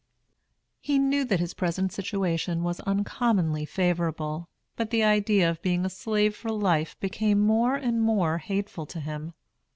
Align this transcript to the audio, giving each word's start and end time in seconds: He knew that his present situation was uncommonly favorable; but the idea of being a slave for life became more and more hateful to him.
He 0.79 0.97
knew 0.97 1.23
that 1.25 1.39
his 1.39 1.53
present 1.53 1.93
situation 1.93 2.63
was 2.63 2.79
uncommonly 2.87 3.65
favorable; 3.65 4.49
but 4.75 4.89
the 4.89 5.03
idea 5.03 5.47
of 5.47 5.61
being 5.61 5.85
a 5.85 5.91
slave 5.91 6.35
for 6.35 6.49
life 6.49 6.99
became 6.99 7.39
more 7.39 7.75
and 7.75 8.01
more 8.01 8.39
hateful 8.39 8.87
to 8.87 8.99
him. 8.99 9.35